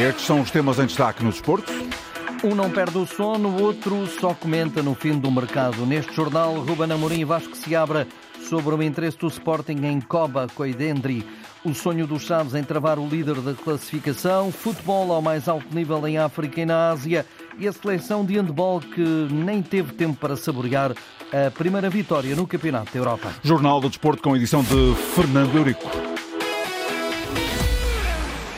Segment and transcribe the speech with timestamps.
[0.00, 1.70] Estes são os temas em destaque no desporto.
[2.42, 5.84] Um não perde o sono, o outro só comenta no fim do mercado.
[5.84, 8.08] Neste jornal, Ruben Amorim e Vasco se abra
[8.48, 11.22] sobre o interesse do Sporting em Coba Coidendri.
[11.62, 16.08] O sonho dos Chaves em travar o líder da classificação, futebol ao mais alto nível
[16.08, 17.26] em África e na Ásia
[17.58, 20.92] e a seleção de handball que nem teve tempo para saborear
[21.30, 23.34] a primeira vitória no Campeonato da Europa.
[23.42, 26.09] Jornal do Desporto com edição de Fernando Eurico.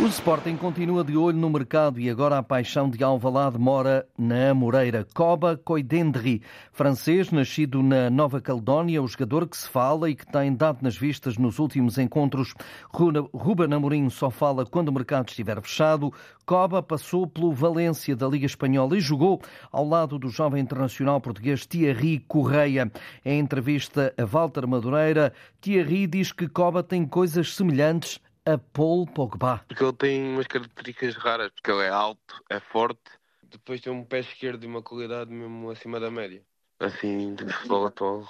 [0.02, 4.50] O Sporting continua de olho no mercado e agora a paixão de Alvalade mora na
[4.50, 5.06] Amoreira.
[5.14, 10.52] Coba Coidendri, francês, nascido na Nova Caledónia, o jogador que se fala e que tem
[10.52, 12.52] dado nas vistas nos últimos encontros.
[12.92, 16.12] Ruben Amorim só fala quando o mercado estiver fechado.
[16.44, 19.40] Coba passou pelo Valência da Liga Espanhola e jogou
[19.70, 22.90] ao lado do jovem internacional português Thierry Correia.
[23.24, 29.64] Em entrevista a Walter Madureira, Thierry diz que Coba tem coisas semelhantes a Paul Pogba.
[29.68, 33.00] Porque ele tem umas características raras, porque ele é alto, é forte,
[33.44, 36.42] depois tem um pé esquerdo e uma qualidade mesmo acima da média.
[36.80, 38.28] Assim, de futebol atual.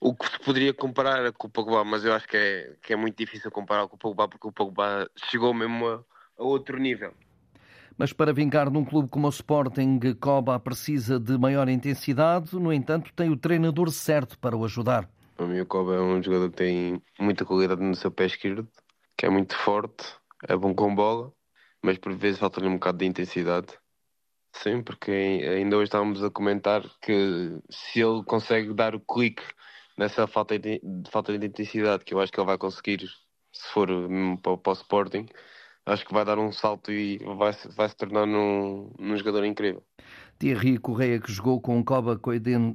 [0.00, 2.96] O que se poderia comparar com o Pogba, mas eu acho que é, que é
[2.96, 6.04] muito difícil comparar com o Pogba, porque o Pogba chegou mesmo a,
[6.38, 7.12] a outro nível.
[7.96, 13.12] Mas para vingar num clube como o Sporting, Coba precisa de maior intensidade, no entanto,
[13.14, 15.08] tem o treinador certo para o ajudar.
[15.36, 18.66] Para mim, o Coba é um jogador que tem muita qualidade no seu pé esquerdo
[19.16, 20.04] que é muito forte,
[20.48, 21.32] é bom com bola,
[21.82, 23.68] mas por vezes falta-lhe um bocado de intensidade.
[24.52, 29.42] Sim, porque ainda hoje estávamos a comentar que se ele consegue dar o clique
[29.98, 33.00] nessa falta de, falta de intensidade, que eu acho que ele vai conseguir,
[33.52, 33.88] se for
[34.42, 35.26] para, para o Sporting,
[35.86, 39.84] acho que vai dar um salto e vai, vai se tornar num, num jogador incrível.
[40.44, 42.20] Thierry Correia, que jogou com Coba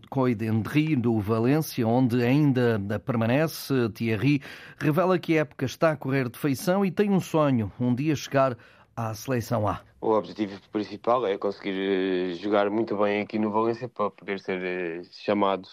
[0.09, 3.88] Coidendri do Valência, onde ainda permanece.
[3.94, 4.42] Thierry
[4.80, 8.16] revela que a época está a correr de feição e tem um sonho, um dia
[8.16, 8.58] chegar
[8.95, 9.81] à seleção A.
[10.02, 14.59] O objetivo principal é conseguir eh, jogar muito bem aqui no Valência para poder ser
[14.64, 15.69] eh, chamado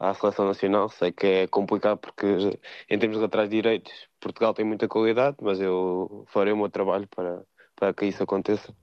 [0.00, 0.88] à seleção nacional.
[0.88, 2.58] Sei que é complicado porque
[2.90, 7.06] em termos de laterais direitos Portugal tem muita qualidade, mas eu farei o meu trabalho
[7.06, 7.44] para,
[7.76, 8.74] para que isso aconteça.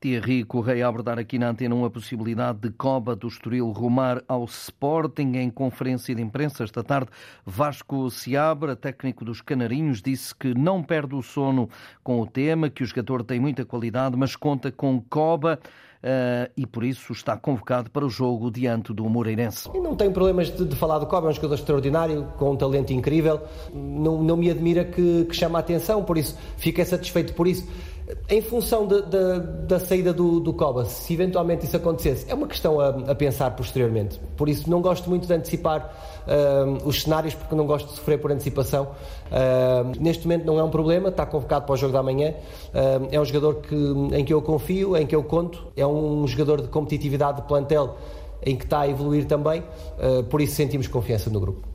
[0.00, 5.32] Thierry Correia abordar aqui na antena uma possibilidade de Coba do Estoril rumar ao Sporting
[5.36, 7.10] em conferência de imprensa esta tarde.
[7.44, 11.68] Vasco Seabra, técnico dos Canarinhos, disse que não perde o sono
[12.02, 15.58] com o tema, que o jogador tem muita qualidade, mas conta com Coba.
[15.96, 19.68] Uh, e por isso está convocado para o jogo diante do Moreirense.
[19.74, 22.56] E não tenho problemas de, de, falar do Coba, é um jogador extraordinário, com um
[22.56, 23.40] talento incrível.
[23.74, 27.66] Não, não me admira que, que chame a atenção, por isso fiquei satisfeito por isso.
[28.28, 32.46] Em função de, de, da saída do, do Coba, se eventualmente isso acontecesse, é uma
[32.46, 34.20] questão a, a pensar posteriormente.
[34.36, 35.92] Por isso, não gosto muito de antecipar
[36.26, 38.84] uh, os cenários, porque não gosto de sofrer por antecipação.
[39.26, 42.30] Uh, neste momento não é um problema, está convocado para o jogo da manhã.
[42.30, 45.66] Uh, é um jogador que, em que eu confio, em que eu conto.
[45.76, 47.96] É um jogador de competitividade de plantel
[48.44, 49.64] em que está a evoluir também.
[50.30, 51.66] por isso, sentimos confiança no grupo.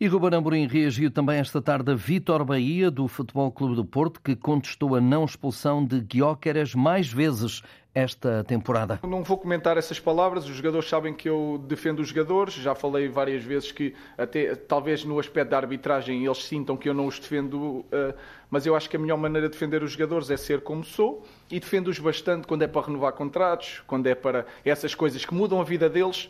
[0.00, 4.20] E Ruben Amorim reagiu também esta tarde a Vítor Bahia, do Futebol Clube do Porto,
[4.20, 7.62] que contestou a não expulsão de Guióqueres mais vezes
[7.94, 8.98] esta temporada.
[9.04, 13.08] Não vou comentar essas palavras, os jogadores sabem que eu defendo os jogadores, já falei
[13.08, 17.20] várias vezes que até talvez no aspecto da arbitragem eles sintam que eu não os
[17.20, 18.14] defendo, eh,
[18.50, 21.22] mas eu acho que a melhor maneira de defender os jogadores é ser como sou
[21.48, 25.60] e defendo-os bastante quando é para renovar contratos, quando é para essas coisas que mudam
[25.60, 26.28] a vida deles,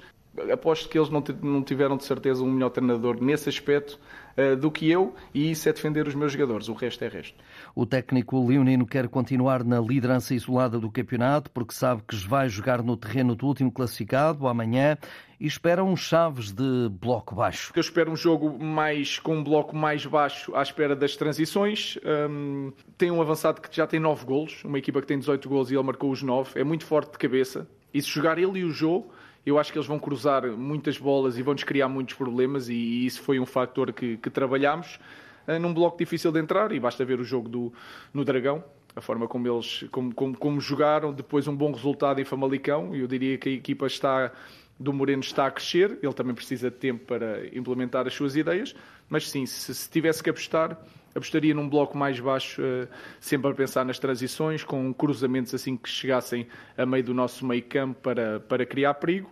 [0.52, 3.98] aposto que eles não, não tiveram de certeza um melhor treinador nesse aspecto
[4.36, 7.36] uh, do que eu, e isso é defender os meus jogadores, o resto é resto.
[7.74, 12.82] O técnico leonino quer continuar na liderança isolada do campeonato, porque sabe que vai jogar
[12.82, 14.96] no terreno do último classificado amanhã
[15.38, 17.72] e espera um Chaves de bloco baixo.
[17.74, 21.98] Eu espero um jogo mais com um bloco mais baixo à espera das transições.
[22.30, 25.70] Um, tem um avançado que já tem 9 golos, uma equipa que tem 18 golos
[25.70, 27.68] e ele marcou os 9, é muito forte de cabeça.
[27.92, 29.12] E se jogar ele e o jogo
[29.44, 33.22] eu acho que eles vão cruzar muitas bolas e vão-nos criar muitos problemas e isso
[33.22, 34.98] foi um fator que, que trabalhámos
[35.46, 37.72] uh, num bloco difícil de entrar e basta ver o jogo do,
[38.12, 38.64] no Dragão,
[38.96, 43.06] a forma como eles como, como, como jogaram, depois um bom resultado em Famalicão, eu
[43.06, 44.32] diria que a equipa está
[44.78, 48.74] do Moreno está a crescer, ele também precisa de tempo para implementar as suas ideias,
[49.08, 50.78] mas sim, se, se tivesse que apostar,
[51.14, 52.88] apostaria num bloco mais baixo, uh,
[53.20, 56.46] sempre a pensar nas transições, com cruzamentos assim que chegassem
[56.76, 59.30] a meio do nosso meio campo para, para criar perigo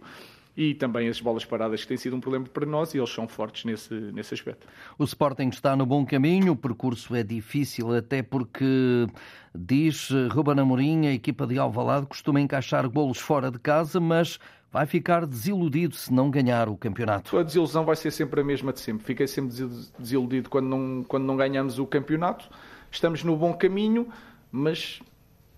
[0.56, 3.26] e também as bolas paradas que têm sido um problema para nós e eles são
[3.26, 4.66] fortes nesse, nesse aspecto.
[4.98, 9.06] O Sporting está no bom caminho, o percurso é difícil até porque,
[9.54, 14.38] diz Ruben Amorim, a equipa de Alvalade costuma encaixar golos fora de casa, mas
[14.72, 17.36] vai ficar desiludido se não ganhar o campeonato.
[17.36, 19.04] A desilusão vai ser sempre a mesma de sempre.
[19.04, 19.54] Fiquei sempre
[19.98, 22.48] desiludido quando não, quando não ganhamos o campeonato.
[22.90, 24.08] Estamos no bom caminho,
[24.50, 25.02] mas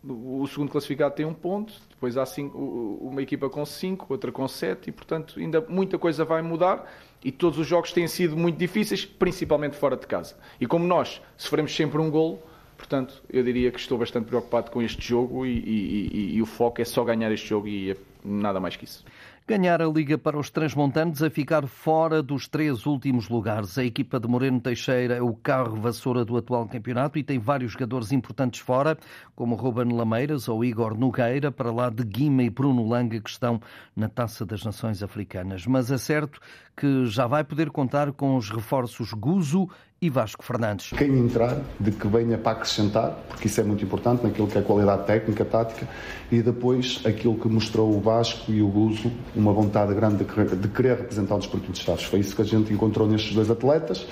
[0.06, 2.58] O segundo classificado tem um ponto, depois há cinco,
[3.00, 6.92] uma equipa com cinco, outra com sete, e portanto ainda muita coisa vai mudar.
[7.24, 10.36] E todos os jogos têm sido muito difíceis, principalmente fora de casa.
[10.60, 12.38] E como nós sofremos sempre um golo,
[12.84, 16.46] portanto eu diria que estou bastante preocupado com este jogo e, e, e, e o
[16.46, 19.04] foco é só ganhar este jogo e é nada mais que isso
[19.46, 23.76] ganhar a Liga para os transmontanos a ficar fora dos três últimos lugares.
[23.76, 27.72] A equipa de Moreno Teixeira é o carro vassoura do atual campeonato e tem vários
[27.72, 28.96] jogadores importantes fora,
[29.36, 33.60] como Ruben Lameiras ou Igor Nogueira, para lá de Guima e Bruno Langa, que estão
[33.94, 35.66] na Taça das Nações Africanas.
[35.66, 36.40] Mas é certo
[36.74, 39.68] que já vai poder contar com os reforços Guzo
[40.04, 40.90] e Vasco Fernandes.
[40.90, 44.60] Quem entrar, de que venha para acrescentar, porque isso é muito importante naquilo que é
[44.60, 45.88] qualidade técnica, tática,
[46.30, 50.98] e depois aquilo que mostrou o Vasco e o Guzo, uma vontade grande de querer
[50.98, 52.04] representar o Desportivo de Estados.
[52.04, 54.06] Foi isso que a gente encontrou nestes dois atletas.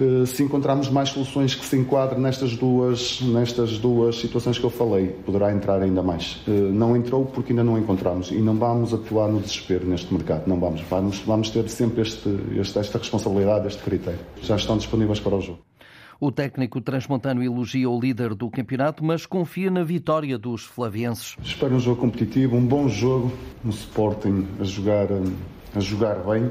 [0.00, 4.70] Eh, se encontrarmos mais soluções que se enquadrem nestas duas, nestas duas situações que eu
[4.70, 6.42] falei, poderá entrar ainda mais.
[6.46, 10.46] Eh, não entrou porque ainda não encontramos e não vamos atuar no desespero neste mercado,
[10.46, 10.82] não vamos.
[10.82, 12.28] Vamos, vamos ter sempre este,
[12.58, 14.20] este, esta responsabilidade, este critério.
[14.42, 15.58] Já estão disponíveis para o jogo.
[16.18, 21.36] O técnico transmontano elogia o líder do campeonato, mas confia na vitória dos flavienses.
[21.42, 23.30] Espero um jogo competitivo, um bom jogo,
[23.64, 25.08] um Sporting a jogar,
[25.74, 26.50] a jogar bem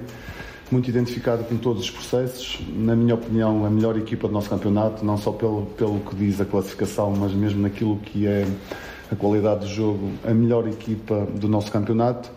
[0.72, 2.60] muito identificado com todos os processos.
[2.76, 6.42] Na minha opinião, a melhor equipa do nosso campeonato, não só pelo, pelo que diz
[6.42, 8.48] a classificação, mas mesmo naquilo que é
[9.12, 12.32] a qualidade do jogo, a melhor equipa do nosso campeonato,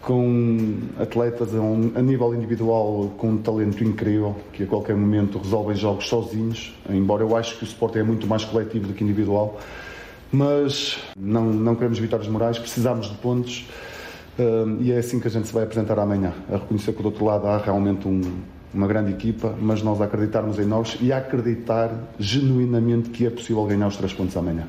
[0.00, 6.08] com atletas a, nível individual com um talento incrível, que a qualquer momento resolvem jogos
[6.08, 9.60] sozinhos, embora eu acho que o Sport é muito mais coletivo do que individual.
[10.32, 13.66] Mas não, não queremos vitórias morais, precisamos de pontos
[14.80, 17.24] e é assim que a gente se vai apresentar amanhã, a reconhecer que do outro
[17.24, 18.20] lado há realmente um,
[18.72, 23.88] uma grande equipa, mas nós acreditarmos em nós e acreditar genuinamente que é possível ganhar
[23.88, 24.66] os três pontos amanhã.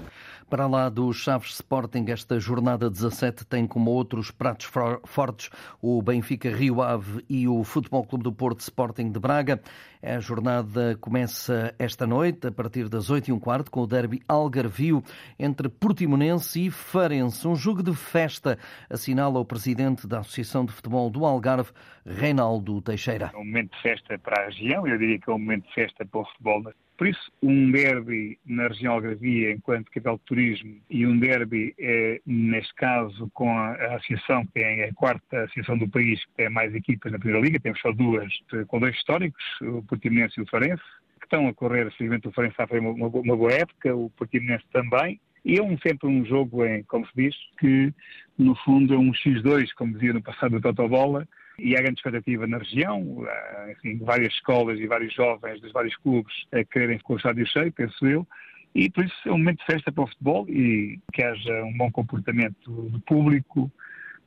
[0.51, 4.69] Para lá do Chaves Sporting, esta jornada 17 tem como outros pratos
[5.06, 5.50] fortes
[5.81, 9.62] o Benfica Rio Ave e o Futebol Clube do Porto Sporting de Braga.
[10.03, 14.21] A jornada começa esta noite, a partir das 8 e um quarto, com o derby
[14.27, 15.01] Algarvio
[15.39, 17.48] entre Portimonense e Farense.
[17.48, 18.59] Um jogo de festa,
[18.89, 21.71] assinala o presidente da Associação de Futebol do Algarve,
[22.06, 23.31] Reinaldo Teixeira.
[23.33, 25.74] É um momento de festa para a região, eu diria que é um momento de
[25.75, 26.62] festa para o futebol
[27.01, 32.21] por isso, um derby na região Algarvia, enquanto capital de turismo, e um derby, é,
[32.27, 36.75] neste caso, com a, associação, que é a quarta associação do país, que tem mais
[36.75, 38.31] equipas na Primeira Liga, temos só duas,
[38.68, 40.83] com dois históricos, o Portimonense e o Farense,
[41.19, 44.12] que estão a correr, felizmente o Farense está a fazer uma, uma, boa época, o
[44.12, 47.92] Portimonense também, e é um, sempre um jogo, em, como se diz, que
[48.38, 51.27] no fundo é um X2, como dizia no passado do Totobola,
[51.61, 53.25] e há grande expectativa na região,
[53.69, 57.71] enfim, várias escolas e vários jovens dos vários clubes a quererem com o estádio cheio,
[57.71, 58.27] penso eu,
[58.73, 61.77] e por isso é um momento de festa para o futebol e que haja um
[61.77, 63.71] bom comportamento do público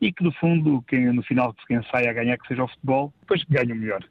[0.01, 3.13] e que, no fundo, quem, no final, quem sai a ganhar, que seja o futebol,
[3.21, 4.05] depois ganhe o melhor.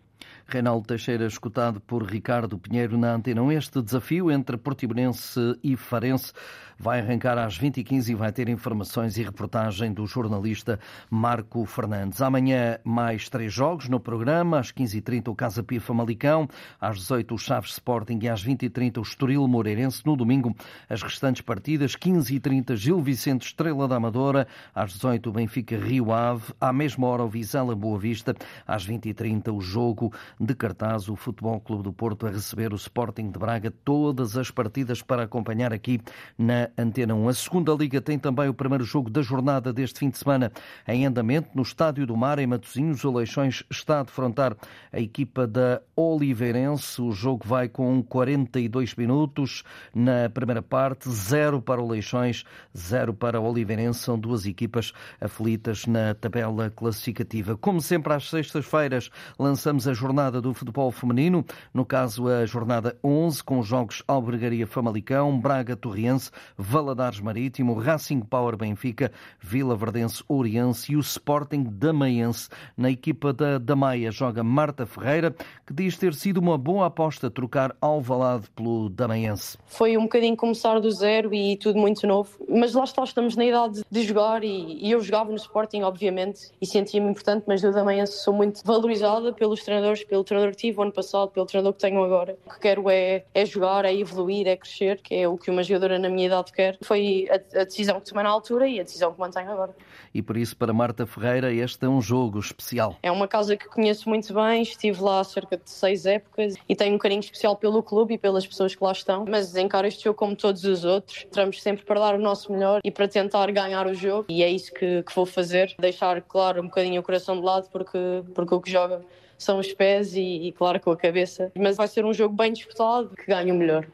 [0.47, 3.53] Reinaldo Teixeira, escutado por Ricardo Pinheiro na Antena.
[3.53, 6.33] Este desafio entre Portimonense e Farense
[6.77, 10.79] vai arrancar às 20h15 e vai ter informações e reportagem do jornalista
[11.09, 12.21] Marco Fernandes.
[12.21, 14.59] Amanhã mais três jogos no programa.
[14.59, 16.47] Às 15h30 o Casa Pia Famalicão,
[16.79, 20.05] às 18 o Chaves Sporting e às 20h30 o Estoril Moreirense.
[20.05, 20.55] No domingo
[20.89, 26.53] as restantes partidas, 15h30 Gil Vicente Estrela da Amadora, às 18 o Benfica Rio Ave,
[26.59, 28.35] à mesma hora o Vizela Boa Vista,
[28.67, 33.29] às 20h30 o jogo de cartaz o Futebol Clube do Porto a receber o Sporting
[33.29, 33.71] de Braga.
[33.71, 36.01] Todas as partidas para acompanhar aqui
[36.37, 37.29] na Antena 1.
[37.29, 40.51] A segunda Liga tem também o primeiro jogo da jornada deste fim de semana
[40.87, 43.03] em andamento no Estádio do Mar, em Matosinhos.
[43.03, 44.55] O Leixões está a defrontar
[44.91, 47.01] a equipa da Oliveirense.
[47.01, 49.63] O jogo vai com 42 minutos
[49.93, 52.43] na primeira parte, zero para o Leixões,
[52.75, 53.99] zero para o Oliveirense.
[53.99, 57.55] São duas equipas aflitas na tabela classificativa.
[57.57, 63.43] Como sempre, às sextas-feiras lançamos a jornada do futebol feminino, no caso a jornada 11,
[63.43, 70.91] com os jogos Albergaria Famalicão, Braga Torriense, Valadares Marítimo, Racing Power Benfica, Vila Verdense Oriense
[70.91, 72.49] e o Sporting Damaense.
[72.77, 77.75] Na equipa da Damaia joga Marta Ferreira, que diz ter sido uma boa aposta trocar
[77.81, 79.57] Alvalade pelo Damaense.
[79.65, 83.45] Foi um bocadinho começar do zero e tudo muito novo, mas lá está, estamos na
[83.45, 87.71] idade de jogar e, e eu jogava no Sporting, obviamente, e sentia-me importante, mas do
[87.71, 91.73] Damaense sou muito valorizada pelos treinadores, pelo treinador que tive o ano passado, pelo treinador
[91.73, 92.37] que tenho agora.
[92.45, 95.63] O que quero é, é jogar, é evoluir, é crescer, que é o que uma
[95.63, 96.77] jogadora na minha idade quer.
[96.83, 99.75] Foi a, a decisão que tomei na altura e a decisão que mantenho agora.
[100.13, 102.95] E por isso, para Marta Ferreira, este é um jogo especial.
[103.01, 106.75] É uma casa que conheço muito bem, estive lá há cerca de seis épocas e
[106.75, 110.03] tenho um carinho especial pelo clube e pelas pessoas que lá estão, mas encaro este
[110.03, 111.23] jogo como todos os outros.
[111.25, 114.49] Entramos sempre para dar o nosso melhor e para tentar ganhar o jogo e é
[114.49, 117.97] isso que, que vou fazer, deixar claro um bocadinho o coração de lado porque,
[118.35, 119.01] porque o que joga
[119.43, 122.53] são os pés e, e claro com a cabeça, mas vai ser um jogo bem
[122.53, 123.85] disputado que ganha o melhor.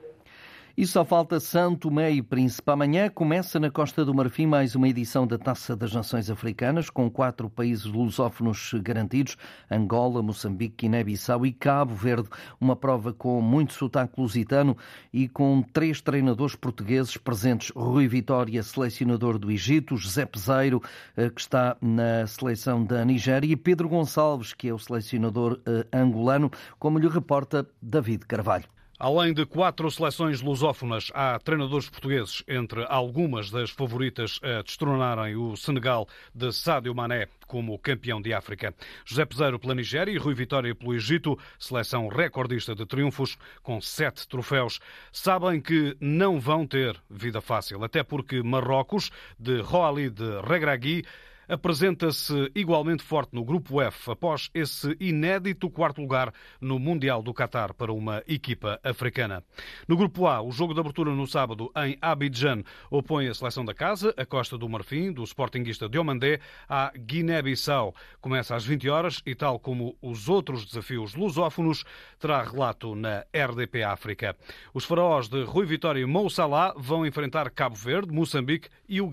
[0.79, 2.71] E só falta Santo e Príncipe.
[2.71, 7.11] Amanhã começa na Costa do Marfim mais uma edição da Taça das Nações Africanas, com
[7.11, 9.35] quatro países lusófonos garantidos:
[9.69, 12.29] Angola, Moçambique, Guiné-Bissau e Cabo Verde.
[12.61, 14.77] Uma prova com muito sotaque lusitano
[15.11, 20.81] e com três treinadores portugueses presentes: Rui Vitória, selecionador do Egito, José Peseiro,
[21.17, 25.85] eh, que está na seleção da Nigéria, e Pedro Gonçalves, que é o selecionador eh,
[25.91, 28.78] angolano, como lhe reporta David Carvalho.
[29.01, 35.55] Além de quatro seleções lusófonas, há treinadores portugueses entre algumas das favoritas a destronarem o
[35.55, 38.75] Senegal de Sadio Mané como campeão de África.
[39.05, 44.27] José Peseiro pela Nigéria e Rui Vitória pelo Egito, seleção recordista de triunfos com sete
[44.27, 44.81] troféus,
[45.13, 51.05] sabem que não vão ter vida fácil, até porque Marrocos, de Roali de Regragui,
[51.49, 57.73] apresenta-se igualmente forte no Grupo F após esse inédito quarto lugar no Mundial do Qatar
[57.73, 59.43] para uma equipa africana.
[59.87, 63.73] No Grupo A, o jogo de abertura no sábado em Abidjan opõe a seleção da
[63.73, 67.93] casa, a Costa do Marfim, do Sportingista Diomandé, à Guiné-Bissau.
[68.21, 71.83] Começa às 20 horas e, tal como os outros desafios lusófonos,
[72.19, 74.35] terá relato na RDP África.
[74.73, 79.09] Os faraós de Rui Vitória e Mou Salah vão enfrentar Cabo Verde, Moçambique e o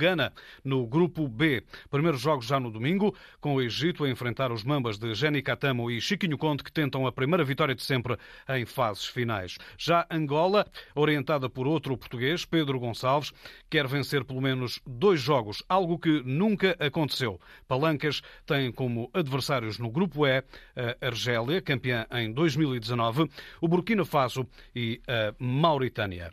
[0.64, 1.62] no Grupo B.
[1.90, 5.88] Primeiros jogos já no domingo, com o Egito a enfrentar os mambas de Jenny Catamo
[5.88, 8.16] e Chiquinho Conte, que tentam a primeira vitória de sempre
[8.48, 9.58] em fases finais.
[9.78, 13.32] Já Angola, orientada por outro português, Pedro Gonçalves,
[13.70, 17.40] quer vencer pelo menos dois jogos, algo que nunca aconteceu.
[17.68, 23.30] Palancas tem como adversários no Grupo E a Argélia, campeã em 2019,
[23.60, 26.32] o Burkina Faso e a Mauritânia.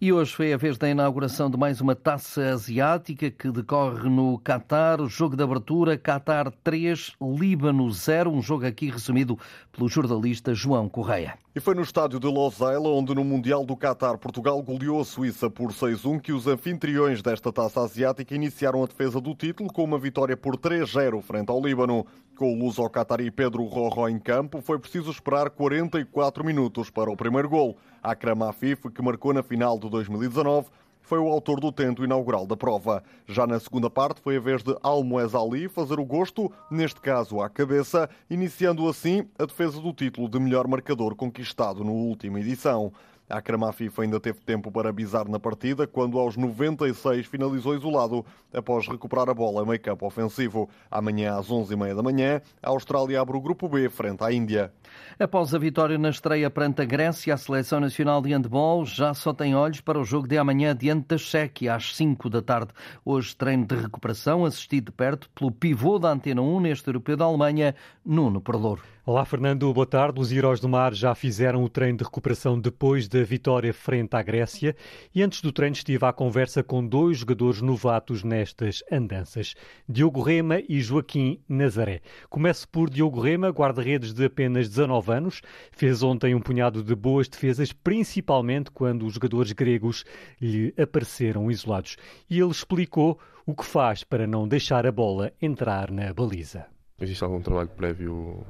[0.00, 4.38] E hoje foi a vez da inauguração de mais uma taça asiática que decorre no
[4.40, 5.00] Qatar.
[5.00, 8.30] O jogo de abertura, Qatar 3, Líbano 0.
[8.30, 9.38] Um jogo aqui resumido
[9.70, 11.38] pelo jornalista João Correia.
[11.54, 15.48] E foi no estádio de Losaila, onde no Mundial do Qatar Portugal goleou a Suíça
[15.48, 19.98] por 6-1, que os anfitriões desta taça asiática iniciaram a defesa do título com uma
[19.98, 22.04] vitória por 3-0 frente ao Líbano.
[22.36, 27.16] Com o luso Qatari Pedro Roró em campo, foi preciso esperar 44 minutos para o
[27.16, 27.76] primeiro gol.
[28.02, 30.66] Akram Afif, que marcou na final de 2019,
[31.00, 33.04] foi o autor do tento inaugural da prova.
[33.24, 37.40] Já na segunda parte foi a vez de Almoez Ali fazer o gosto, neste caso
[37.40, 42.92] à cabeça, iniciando assim a defesa do título de melhor marcador conquistado na última edição.
[43.28, 48.86] A Cramafifa ainda teve tempo para avisar na partida, quando aos 96 finalizou isolado, após
[48.86, 50.68] recuperar a bola em meio campo ofensivo.
[50.90, 54.70] Amanhã, às 11h30 da manhã, a Austrália abre o Grupo B, frente à Índia.
[55.18, 59.32] Após a vitória na estreia perante a Grécia, a Seleção Nacional de Handball já só
[59.32, 62.72] tem olhos para o jogo de amanhã diante da Chequia, às 5 da tarde.
[63.02, 67.24] Hoje, treino de recuperação, assistido de perto pelo pivô da Antena 1 neste Europeu da
[67.24, 68.93] Alemanha, Nuno Perlouro.
[69.06, 69.70] Olá, Fernando.
[69.70, 70.18] Boa tarde.
[70.18, 74.22] Os Heróis do Mar já fizeram o treino de recuperação depois da vitória frente à
[74.22, 74.74] Grécia
[75.14, 79.54] e antes do treino estive à conversa com dois jogadores novatos nestas andanças,
[79.86, 82.00] Diogo Rema e Joaquim Nazaré.
[82.30, 85.42] Começo por Diogo Rema, guarda-redes de apenas 19 anos.
[85.70, 90.02] Fez ontem um punhado de boas defesas, principalmente quando os jogadores gregos
[90.40, 91.98] lhe apareceram isolados.
[92.30, 96.64] E ele explicou o que faz para não deixar a bola entrar na baliza.
[96.98, 98.46] Existe algum trabalho prévio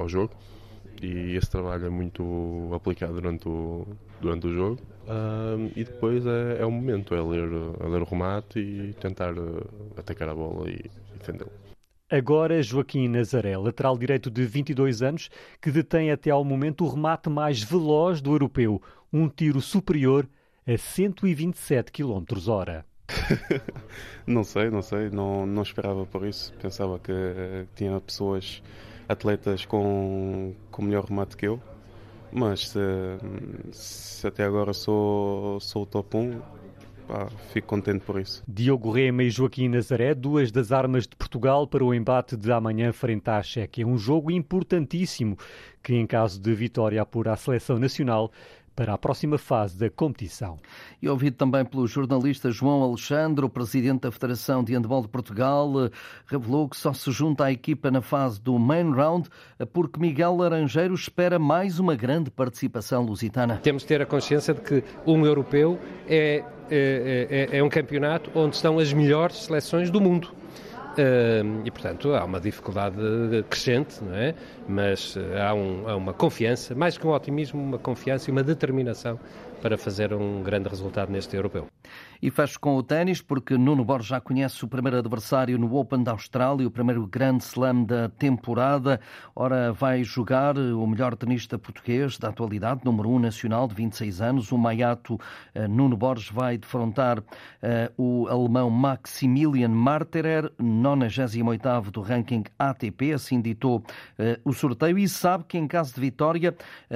[0.00, 0.32] ao jogo
[1.02, 3.86] e esse trabalho é muito aplicado durante o,
[4.20, 4.80] durante o jogo.
[5.06, 7.48] Um, e depois é, é o momento, é ler,
[7.80, 11.52] é ler o remate e tentar uh, atacar a bola e, e defendê-lo.
[12.10, 17.28] Agora Joaquim Nazaré, lateral direito de 22 anos, que detém até ao momento o remate
[17.28, 18.80] mais veloz do europeu,
[19.12, 20.28] um tiro superior
[20.66, 22.84] a 127 km hora.
[24.26, 26.52] não sei, não sei, não, não esperava por isso.
[26.60, 27.12] Pensava que
[27.74, 28.62] tinha pessoas
[29.08, 31.60] atletas com, com melhor remate que eu.
[32.32, 32.80] Mas se,
[33.70, 36.40] se até agora sou, sou o top 1,
[37.06, 38.42] pá, fico contente por isso.
[38.48, 42.92] Diogo Rema e Joaquim Nazaré, duas das armas de Portugal para o embate de amanhã
[42.92, 43.86] frente à Chequia.
[43.86, 45.38] Um jogo importantíssimo
[45.80, 48.32] que, em caso de vitória, apura a seleção nacional
[48.74, 50.58] para a próxima fase da competição.
[51.00, 55.70] E ouvido também pelo jornalista João Alexandre, o presidente da Federação de Handebol de Portugal,
[56.26, 59.28] revelou que só se junta à equipa na fase do main round
[59.72, 63.60] porque Miguel Laranjeiro espera mais uma grande participação lusitana.
[63.62, 65.78] Temos de ter a consciência de que um europeu
[66.08, 70.43] é, é, é, é um campeonato onde estão as melhores seleções do mundo.
[71.64, 72.96] E, portanto, há uma dificuldade
[73.48, 74.34] crescente, não é?
[74.68, 78.42] mas eh, há, um, há uma confiança, mais que um otimismo, uma confiança e uma
[78.42, 79.18] determinação
[79.64, 81.66] para fazer um grande resultado neste europeu.
[82.20, 86.02] E fecho com o ténis, porque Nuno Borges já conhece o primeiro adversário no Open
[86.02, 89.00] da Austrália, o primeiro grande slam da temporada.
[89.34, 94.20] Ora, vai jogar o melhor tenista português da atualidade, número 1 um nacional, de 26
[94.20, 95.20] anos, o Maiato uh,
[95.66, 97.24] Nuno Borges vai defrontar uh,
[97.96, 105.44] o alemão Maximilian Marterer, 98 do ranking ATP, assim ditou uh, o sorteio, e sabe
[105.44, 106.54] que em caso de vitória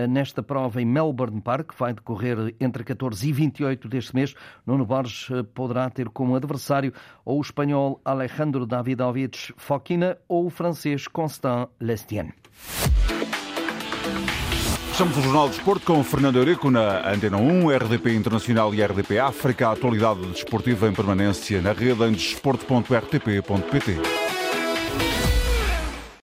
[0.09, 4.35] nesta prova em Melbourne Park, vai decorrer entre 14 e 28 deste mês,
[4.67, 6.93] Nuno Borges eh, poderá ter como adversário
[7.25, 12.33] ou o espanhol Alejandro Davidovich Fokina ou o francês Constant Lestien.
[14.99, 19.21] Estamos o Jornal de Desporto com Fernando Eurico na Antena 1, RDP Internacional e RDP
[19.21, 19.69] África.
[19.69, 24.28] A atualidade desportiva em permanência na rede em desporto.rtp.pt.